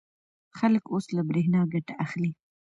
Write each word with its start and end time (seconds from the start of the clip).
خلک 0.57 0.83
اوس 0.93 1.05
له 1.15 1.21
برېښنا 1.29 1.61
ګټه 1.73 1.93
اخلي. 2.05 2.31